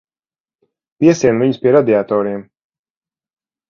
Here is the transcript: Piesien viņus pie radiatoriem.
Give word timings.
Piesien 1.03 1.43
viņus 1.45 1.61
pie 1.67 1.77
radiatoriem. 1.79 2.45